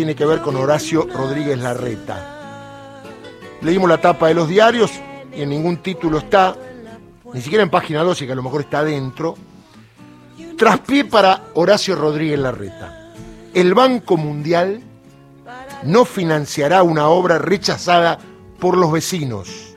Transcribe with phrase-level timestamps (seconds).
[0.00, 2.88] tiene que ver con Horacio Rodríguez Larreta.
[3.60, 4.90] Leímos la tapa de los diarios
[5.36, 6.56] y en ningún título está,
[7.34, 9.36] ni siquiera en página 12, que a lo mejor está adentro,
[10.56, 13.12] traspié para Horacio Rodríguez Larreta.
[13.52, 14.80] El Banco Mundial
[15.82, 18.18] no financiará una obra rechazada
[18.58, 19.76] por los vecinos.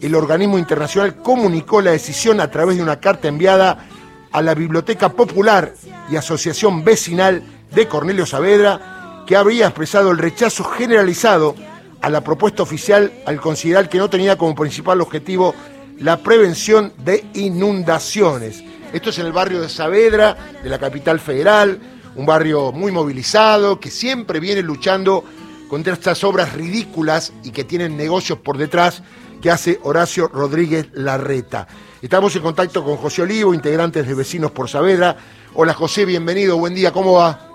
[0.00, 3.88] El organismo internacional comunicó la decisión a través de una carta enviada
[4.30, 5.74] a la Biblioteca Popular
[6.08, 8.91] y Asociación Vecinal de Cornelio Saavedra
[9.32, 11.54] que habría expresado el rechazo generalizado
[12.02, 15.54] a la propuesta oficial al considerar que no tenía como principal objetivo
[16.00, 18.62] la prevención de inundaciones.
[18.92, 21.80] Esto es en el barrio de Saavedra, de la capital federal,
[22.14, 25.24] un barrio muy movilizado, que siempre viene luchando
[25.66, 29.02] contra estas obras ridículas y que tienen negocios por detrás
[29.40, 31.66] que hace Horacio Rodríguez Larreta.
[32.02, 35.16] Estamos en contacto con José Olivo, integrantes de Vecinos por Saavedra.
[35.54, 37.51] Hola José, bienvenido, buen día, ¿cómo va?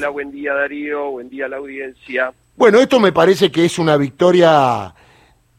[0.00, 2.32] Hola, buen día Darío, buen día a la audiencia.
[2.56, 4.94] Bueno, esto me parece que es una victoria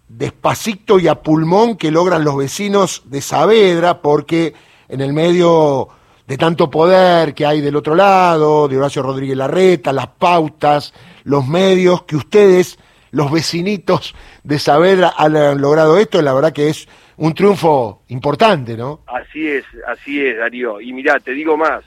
[0.07, 4.55] despacito y a pulmón que logran los vecinos de Saavedra, porque
[4.89, 5.89] en el medio
[6.25, 10.91] de tanto poder que hay del otro lado, de Horacio Rodríguez Larreta, las pautas,
[11.23, 12.79] los medios, que ustedes,
[13.11, 19.01] los vecinitos de Saavedra, han logrado esto, la verdad que es un triunfo importante, ¿no?
[19.05, 20.81] Así es, así es, Darío.
[20.81, 21.83] Y mirá, te digo más,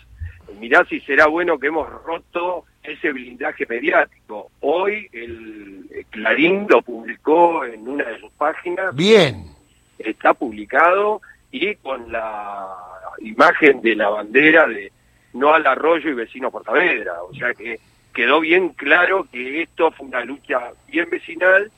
[0.59, 4.51] mirá si será bueno que hemos roto ese blindaje mediático.
[4.61, 8.95] Hoy el Clarín lo publicó en una de sus páginas.
[8.95, 9.47] Bien.
[9.99, 12.69] Está publicado y con la
[13.21, 14.93] imagen de la bandera de
[15.35, 17.23] no al arroyo y vecino Portavedra.
[17.23, 17.79] O sea que
[18.13, 21.71] quedó bien claro que esto fue una lucha bien vecinal,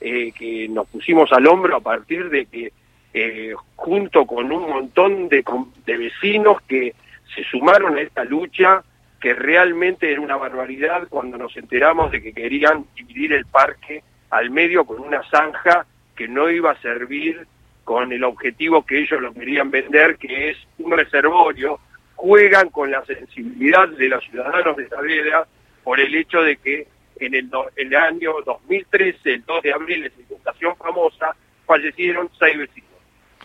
[0.00, 2.72] eh, que nos pusimos al hombro a partir de que
[3.12, 5.44] eh, junto con un montón de,
[5.86, 6.94] de vecinos que
[7.34, 8.82] se sumaron a esta lucha
[9.20, 14.50] que realmente era una barbaridad cuando nos enteramos de que querían dividir el parque al
[14.50, 17.46] medio con una zanja que no iba a servir
[17.84, 21.80] con el objetivo que ellos lo querían vender, que es un reservorio,
[22.14, 25.46] juegan con la sensibilidad de los ciudadanos de Saavedra
[25.82, 26.86] por el hecho de que
[27.20, 32.90] en el, el año 2013, el 2 de abril, esa inundación famosa, fallecieron seis vecinos.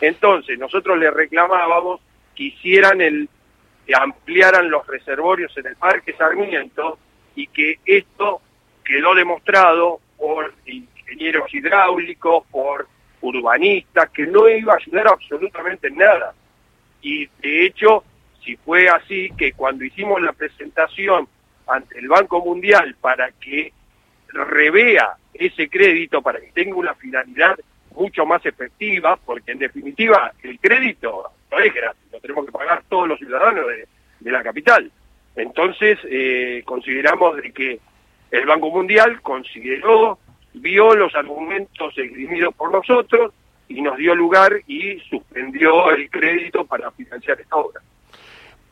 [0.02, 2.02] Entonces, nosotros le reclamábamos
[2.36, 3.30] que hicieran el
[3.96, 7.00] ampliaran los reservorios en el Parque Sarmiento
[7.36, 8.42] y que esto
[8.84, 12.88] quedó demostrado por ingenieros hidráulicos, por
[13.22, 16.34] urbanistas, que no iba a ayudar absolutamente en nada.
[17.02, 18.04] Y de hecho,
[18.44, 21.28] si fue así, que cuando hicimos la presentación
[21.68, 23.72] ante el Banco Mundial para que
[24.28, 27.58] revea ese crédito, para que tenga una finalidad
[27.96, 32.84] mucho más efectiva, porque en definitiva el crédito no es gratis, lo tenemos que pagar
[32.90, 34.92] todos los ciudadanos de, la capital.
[35.36, 37.80] Entonces, eh, consideramos de que
[38.32, 40.20] el Banco Mundial consideró,
[40.54, 43.34] vio los argumentos esgrimidos por nosotros
[43.68, 47.82] y nos dio lugar y suspendió el crédito para financiar esta obra.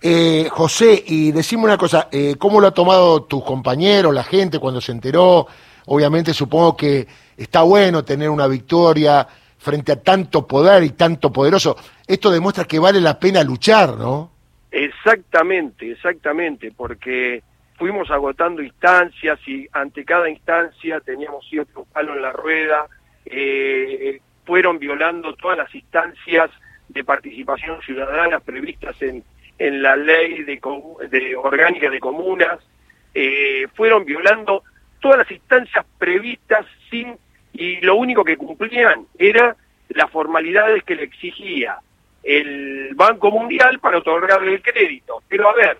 [0.01, 4.59] Eh, José, y decime una cosa, eh, ¿cómo lo ha tomado tu compañero, la gente
[4.59, 5.47] cuando se enteró?
[5.87, 11.75] Obviamente supongo que está bueno tener una victoria, frente a tanto poder y tanto poderoso.
[12.05, 14.31] Esto demuestra que vale la pena luchar, ¿no?
[14.71, 17.41] Exactamente, exactamente, porque
[17.77, 22.87] fuimos agotando instancias y ante cada instancia teníamos cierto palo en la rueda,
[23.25, 26.49] eh, fueron violando todas las instancias
[26.89, 29.23] de participación ciudadana previstas en,
[29.57, 30.59] en la ley de,
[31.09, 32.59] de orgánica de comunas,
[33.13, 34.63] eh, fueron violando
[34.99, 37.17] todas las instancias previstas sin
[37.57, 39.55] y lo único que cumplían era
[39.89, 41.79] las formalidades que le exigía
[42.23, 45.23] el Banco Mundial para otorgarle el crédito.
[45.27, 45.77] Pero a ver,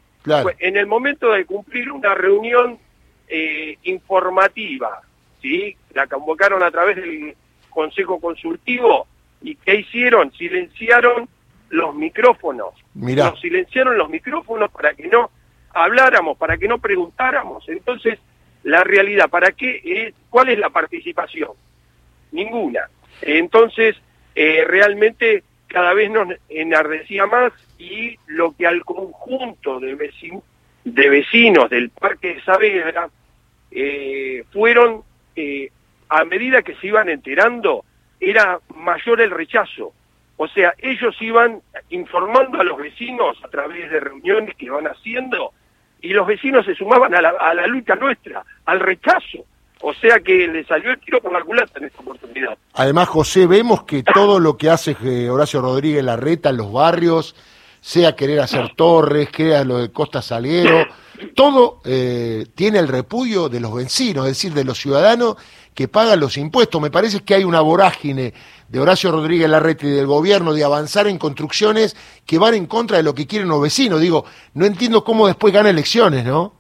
[0.60, 2.80] en el momento de cumplir una reunión
[3.28, 5.02] eh, informativa,
[5.42, 5.76] ¿sí?
[5.94, 7.36] La convocaron a través del
[7.70, 9.08] Consejo Consultivo
[9.42, 10.32] y ¿qué hicieron?
[10.34, 11.28] Silenciaron
[11.70, 12.74] los micrófonos.
[12.94, 15.30] Nos silenciaron los micrófonos para que no
[15.74, 17.68] habláramos, para que no preguntáramos.
[17.68, 18.20] Entonces,
[18.64, 19.82] la realidad, ¿para qué?
[19.84, 21.52] es ¿Cuál es la participación?
[22.32, 22.82] Ninguna.
[23.22, 23.96] Entonces,
[24.36, 30.12] eh, realmente cada vez nos enardecía más y lo que al conjunto de,
[30.84, 33.10] de vecinos del Parque de Saavedra
[33.72, 35.04] eh, fueron,
[35.36, 35.70] eh,
[36.10, 37.84] a medida que se iban enterando,
[38.20, 39.94] era mayor el rechazo.
[40.38, 45.52] O sea, ellos iban informando a los vecinos a través de reuniones que van haciendo
[46.02, 49.46] y los vecinos se sumaban a la, a la lucha nuestra, al rechazo.
[49.82, 52.58] O sea que le salió el tiro por la culata en esta oportunidad.
[52.74, 57.36] Además, José, vemos que todo lo que hace Horacio Rodríguez Larreta en los barrios,
[57.88, 60.86] sea querer hacer torres, sea lo de Costa Salguero,
[61.36, 65.38] todo eh, tiene el repudio de los vecinos, es decir, de los ciudadanos
[65.74, 66.82] que pagan los impuestos.
[66.82, 68.34] Me parece que hay una vorágine
[68.68, 71.96] de Horacio Rodríguez Larrete y del gobierno de avanzar en construcciones
[72.26, 74.02] que van en contra de lo que quieren los vecinos.
[74.02, 76.57] Digo, no entiendo cómo después gana elecciones, ¿no?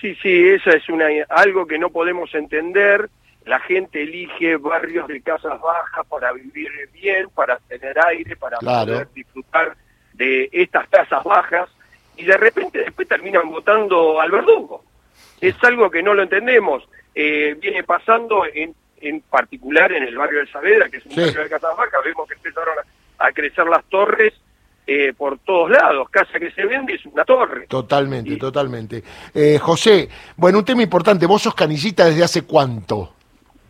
[0.00, 3.10] Sí, sí, esa es una algo que no podemos entender.
[3.44, 9.08] La gente elige barrios de casas bajas para vivir bien, para tener aire, para poder
[9.12, 9.76] disfrutar
[10.14, 11.68] de estas casas bajas
[12.16, 14.84] y de repente después terminan votando al verdugo.
[15.40, 16.86] Es algo que no lo entendemos.
[17.14, 21.42] Eh, viene pasando en, en particular en el barrio de Saavedra, que es un barrio
[21.42, 22.74] de casas bajas, vemos que empezaron
[23.18, 24.34] a, crecer las torres
[24.92, 26.10] eh, por todos lados.
[26.10, 27.68] Casa que se vende es una torre.
[27.68, 29.04] Totalmente, totalmente.
[29.32, 31.26] Eh, José, bueno, un tema importante.
[31.26, 33.14] ¿Vos sos canillita desde hace cuánto?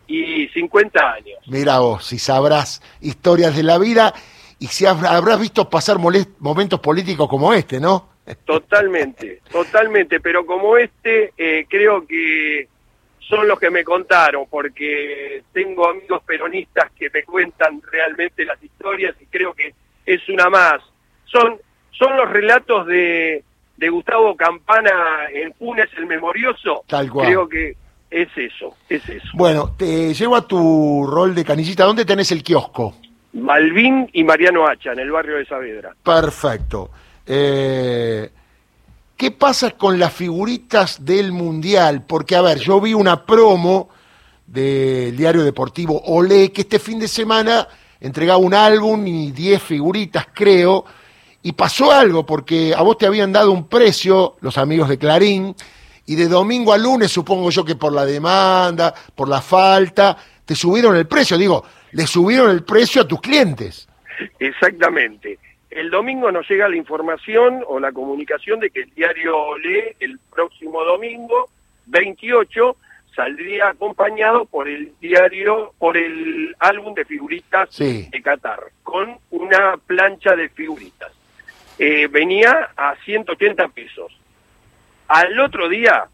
[0.07, 1.37] Y 50 años.
[1.45, 4.15] Mira vos, si sabrás historias de la vida
[4.57, 8.09] y si habrás visto pasar momentos políticos como este, ¿no?
[8.45, 12.67] Totalmente, totalmente, pero como este, eh, creo que
[13.19, 19.15] son los que me contaron, porque tengo amigos peronistas que me cuentan realmente las historias
[19.19, 19.73] y creo que
[20.05, 20.81] es una más.
[21.31, 21.57] Son,
[21.91, 23.43] son los relatos de,
[23.77, 24.91] de Gustavo Campana
[25.33, 26.83] en Funes el Memorioso.
[26.87, 27.27] Tal cual.
[27.27, 27.75] Creo que
[28.09, 29.29] es eso, es eso.
[29.33, 31.85] Bueno, te llevo a tu rol de canillita.
[31.85, 32.95] ¿Dónde tenés el kiosco?
[33.33, 35.95] Malvin y Mariano Hacha, en el barrio de Saavedra.
[36.03, 36.91] Perfecto.
[37.25, 38.29] Eh,
[39.15, 42.03] ¿Qué pasa con las figuritas del Mundial?
[42.05, 43.89] Porque, a ver, yo vi una promo
[44.45, 47.67] del diario deportivo Olé, que este fin de semana
[47.99, 50.85] entregaba un álbum y 10 figuritas, creo,
[51.43, 55.55] y pasó algo, porque a vos te habían dado un precio, los amigos de Clarín,
[56.05, 60.55] y de domingo a lunes, supongo yo que por la demanda, por la falta, te
[60.55, 61.37] subieron el precio.
[61.37, 63.87] Digo, le subieron el precio a tus clientes.
[64.39, 65.39] Exactamente.
[65.69, 70.19] El domingo nos llega la información o la comunicación de que el diario lee el
[70.19, 71.49] próximo domingo,
[71.85, 72.75] 28,
[73.15, 80.35] saldría acompañado por el diario, por el álbum de figuritas de Qatar, con una plancha
[80.35, 81.10] de figuritas.
[81.83, 84.15] Eh, venía a 180 pesos.
[85.07, 86.05] Al otro día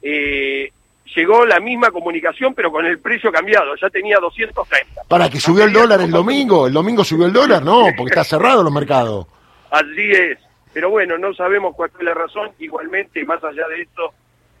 [0.00, 0.72] eh,
[1.14, 5.02] llegó la misma comunicación, pero con el precio cambiado, ya tenía 230.
[5.06, 6.66] ¿Para que subió el dólar el domingo?
[6.66, 7.62] ¿El domingo subió el dólar?
[7.62, 9.26] No, porque está cerrado los mercados.
[9.70, 10.38] Así es.
[10.72, 12.52] Pero bueno, no sabemos cuál fue la razón.
[12.58, 14.14] Igualmente, más allá de eso,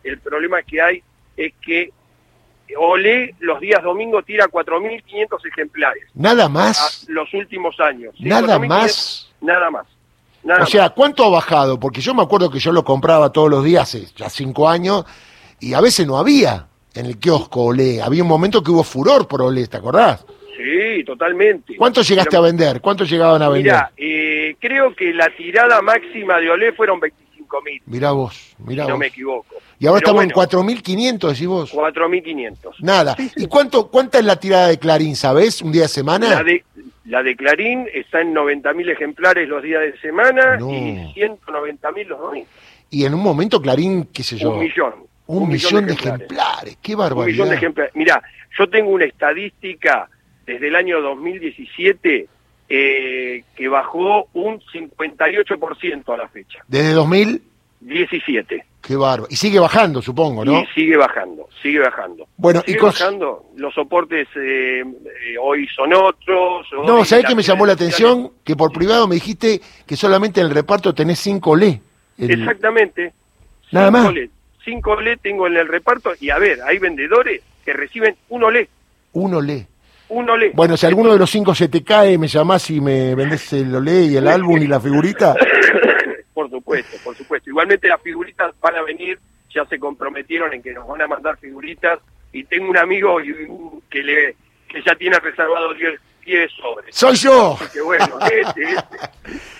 [0.04, 1.02] el problema que hay
[1.38, 1.90] es que
[2.76, 6.04] Olé los días domingos tira 4.500 ejemplares.
[6.14, 7.06] ¿Nada más?
[7.08, 8.14] Los últimos años.
[8.20, 9.32] ¿Nada más?
[9.40, 9.86] Nada más.
[10.44, 11.78] O sea, ¿cuánto ha bajado?
[11.78, 15.04] Porque yo me acuerdo que yo lo compraba todos los días hace ya cinco años
[15.60, 18.00] y a veces no había en el kiosco Olé.
[18.00, 20.24] Había un momento que hubo furor por Olé, ¿te acordás?
[20.56, 21.76] Sí, totalmente.
[21.76, 22.80] ¿Cuánto llegaste a vender?
[22.80, 23.72] ¿Cuánto llegaban a vender?
[23.72, 27.82] Mira, eh, creo que la tirada máxima de Olé fueron 25 mil.
[27.86, 29.56] Mirá vos, mirá no me equivoco.
[29.78, 31.72] Y ahora estamos en 4.500, decís vos.
[31.72, 32.74] 4.500.
[32.80, 33.16] Nada.
[33.36, 35.62] ¿Y cuánto, cuánta es la tirada de Clarín, sabés?
[35.62, 36.28] ¿Un día de semana?
[36.28, 36.62] La de,
[37.10, 42.48] la de Clarín está en 90.000 ejemplares los días de semana y 190.000 los domingos.
[42.88, 44.52] Y en un momento Clarín, qué sé yo.
[44.52, 44.94] Un millón.
[45.26, 46.78] Un, millón, de ejemplares.
[46.80, 47.26] qué barbaridad.
[47.26, 47.96] Un millón de ejemplares.
[47.96, 48.22] Mirá,
[48.56, 50.08] yo tengo una estadística
[50.46, 52.28] desde el año 2017
[52.68, 56.60] eh, que bajó un 58% a la fecha.
[56.68, 58.64] ¿Desde 2017?
[58.80, 59.26] Qué bárbaro.
[59.30, 60.60] Y sigue bajando, supongo, ¿no?
[60.60, 62.26] Y sigue bajando, sigue bajando.
[62.36, 63.44] Bueno, sigue bajando.
[63.56, 64.84] Los soportes eh, eh,
[65.40, 66.66] hoy son otros.
[66.86, 68.32] No, ¿sabés qué me llamó la atención?
[68.42, 71.80] Que por privado me dijiste que solamente en el reparto tenés 5 le.
[72.18, 73.12] Exactamente.
[73.70, 74.12] Nada más
[74.64, 78.68] cinco olé tengo en el reparto y a ver, hay vendedores que reciben un olé.
[79.12, 79.66] Un olé.
[80.08, 80.50] Un olé.
[80.54, 83.74] Bueno, si alguno de los cinco se te cae, me llamás y me vendés el
[83.74, 85.34] olé y el álbum y la figurita.
[86.70, 87.50] por supuesto, por supuesto.
[87.50, 89.18] Igualmente las figuritas van a venir,
[89.52, 91.98] ya se comprometieron en que nos van a mandar figuritas
[92.32, 93.18] y tengo un amigo
[93.88, 94.36] que le
[94.68, 96.94] que ya tiene reservado 10 sobres.
[96.94, 97.58] ¡Soy yo!
[97.84, 98.62] bueno, este,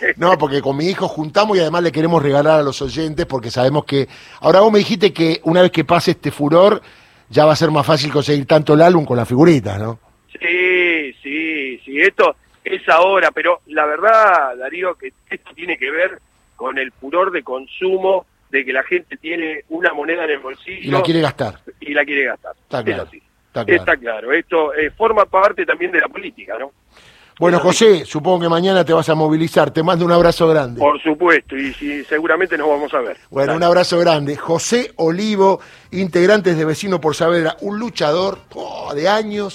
[0.00, 0.14] este.
[0.16, 3.50] no, porque con mi hijo juntamos y además le queremos regalar a los oyentes porque
[3.50, 4.06] sabemos que...
[4.40, 6.80] Ahora vos me dijiste que una vez que pase este furor
[7.28, 9.98] ya va a ser más fácil conseguir tanto el álbum con las figuritas, ¿no?
[10.38, 16.20] Sí, sí, sí, esto es ahora, pero la verdad, Darío, que esto tiene que ver
[16.60, 20.78] con el furor de consumo, de que la gente tiene una moneda en el bolsillo.
[20.78, 21.54] Y la quiere gastar.
[21.80, 22.52] Y la quiere gastar.
[22.54, 23.08] Está claro.
[23.66, 24.30] Está claro.
[24.30, 26.70] Esto eh, forma parte también de la política, ¿no?
[27.38, 29.70] Bueno, José, supongo que mañana te vas a movilizar.
[29.70, 30.78] Te mando un abrazo grande.
[30.78, 31.72] Por supuesto, y,
[32.04, 33.16] seguramente nos vamos a ver.
[33.30, 34.36] Bueno, un abrazo grande.
[34.36, 35.60] José Olivo,
[35.92, 39.54] integrantes de Vecino por Saavedra, un luchador oh, de años